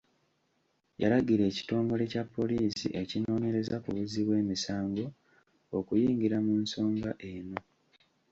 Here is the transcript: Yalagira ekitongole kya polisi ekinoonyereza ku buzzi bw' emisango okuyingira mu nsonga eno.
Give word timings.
Yalagira 1.01 1.43
ekitongole 1.51 2.03
kya 2.11 2.23
polisi 2.35 2.87
ekinoonyereza 3.01 3.75
ku 3.83 3.89
buzzi 3.95 4.21
bw' 4.27 4.37
emisango 4.41 5.05
okuyingira 5.77 6.37
mu 6.45 6.53
nsonga 6.63 7.11
eno. 7.31 7.59